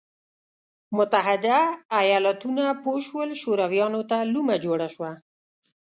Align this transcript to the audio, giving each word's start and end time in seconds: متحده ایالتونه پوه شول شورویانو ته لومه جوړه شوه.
متحده 0.97 1.57
ایالتونه 2.01 2.63
پوه 2.81 2.97
شول 3.07 3.29
شورویانو 3.41 4.01
ته 4.09 4.17
لومه 4.33 4.55
جوړه 4.65 4.87
شوه. 4.95 5.11